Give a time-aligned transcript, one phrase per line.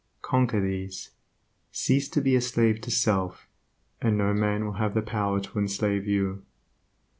[0.23, 1.11] Conquer these;
[1.71, 3.47] cease to be a slave to self,
[4.01, 6.41] and no man will have the power to enslave you.